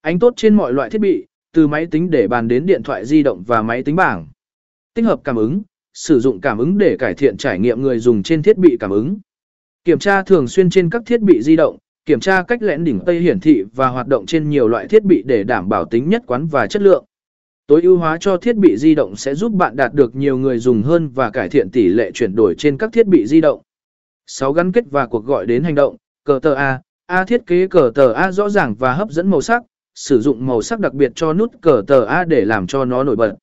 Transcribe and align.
Ánh 0.00 0.18
tốt 0.18 0.32
trên 0.36 0.54
mọi 0.54 0.72
loại 0.72 0.90
thiết 0.90 1.00
bị, 1.00 1.26
từ 1.52 1.66
máy 1.66 1.86
tính 1.86 2.10
để 2.10 2.28
bàn 2.28 2.48
đến 2.48 2.66
điện 2.66 2.82
thoại 2.82 3.06
di 3.06 3.22
động 3.22 3.42
và 3.46 3.62
máy 3.62 3.82
tính 3.82 3.96
bảng. 3.96 4.26
Tích 4.94 5.04
hợp 5.04 5.20
cảm 5.24 5.36
ứng, 5.36 5.62
sử 5.94 6.20
dụng 6.20 6.40
cảm 6.40 6.58
ứng 6.58 6.78
để 6.78 6.96
cải 6.98 7.14
thiện 7.14 7.36
trải 7.36 7.58
nghiệm 7.58 7.82
người 7.82 7.98
dùng 7.98 8.22
trên 8.22 8.42
thiết 8.42 8.58
bị 8.58 8.76
cảm 8.80 8.90
ứng. 8.90 9.18
Kiểm 9.84 9.98
tra 9.98 10.22
thường 10.22 10.48
xuyên 10.48 10.70
trên 10.70 10.90
các 10.90 11.02
thiết 11.06 11.20
bị 11.20 11.42
di 11.42 11.56
động, 11.56 11.78
kiểm 12.04 12.20
tra 12.20 12.42
cách 12.42 12.62
lẽn 12.62 12.84
đỉnh 12.84 13.00
tây 13.06 13.20
hiển 13.20 13.40
thị 13.40 13.64
và 13.74 13.88
hoạt 13.88 14.08
động 14.08 14.26
trên 14.26 14.48
nhiều 14.48 14.68
loại 14.68 14.88
thiết 14.88 15.04
bị 15.04 15.22
để 15.26 15.44
đảm 15.44 15.68
bảo 15.68 15.84
tính 15.84 16.08
nhất 16.08 16.22
quán 16.26 16.46
và 16.46 16.66
chất 16.66 16.82
lượng. 16.82 17.04
Tối 17.66 17.82
ưu 17.82 17.96
hóa 17.96 18.18
cho 18.20 18.36
thiết 18.36 18.56
bị 18.56 18.76
di 18.76 18.94
động 18.94 19.16
sẽ 19.16 19.34
giúp 19.34 19.52
bạn 19.52 19.76
đạt 19.76 19.94
được 19.94 20.16
nhiều 20.16 20.38
người 20.38 20.58
dùng 20.58 20.82
hơn 20.82 21.08
và 21.08 21.30
cải 21.30 21.48
thiện 21.48 21.70
tỷ 21.70 21.88
lệ 21.88 22.10
chuyển 22.14 22.34
đổi 22.34 22.54
trên 22.58 22.78
các 22.78 22.92
thiết 22.92 23.06
bị 23.06 23.26
di 23.26 23.40
động. 23.40 23.62
6. 24.26 24.52
Gắn 24.52 24.72
kết 24.72 24.84
và 24.90 25.06
cuộc 25.06 25.24
gọi 25.24 25.46
đến 25.46 25.64
hành 25.64 25.74
động, 25.74 25.96
cờ 26.24 26.40
tờ 26.42 26.54
A. 26.54 26.80
A 27.06 27.24
thiết 27.24 27.46
kế 27.46 27.66
cờ 27.66 27.92
tờ 27.94 28.12
A 28.12 28.32
rõ 28.32 28.48
ràng 28.48 28.74
và 28.74 28.94
hấp 28.94 29.10
dẫn 29.10 29.30
màu 29.30 29.40
sắc, 29.40 29.62
sử 29.98 30.20
dụng 30.20 30.46
màu 30.46 30.62
sắc 30.62 30.80
đặc 30.80 30.94
biệt 30.94 31.12
cho 31.14 31.32
nút 31.32 31.52
cờ 31.62 31.82
tờ 31.86 32.04
A 32.04 32.24
để 32.24 32.44
làm 32.44 32.66
cho 32.66 32.84
nó 32.84 33.04
nổi 33.04 33.16
bật. 33.16 33.34